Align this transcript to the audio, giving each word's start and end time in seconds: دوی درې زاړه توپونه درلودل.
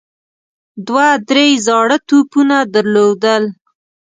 دوی 0.87 1.09
درې 1.29 1.47
زاړه 1.65 1.97
توپونه 2.07 2.57
درلودل. 2.73 3.43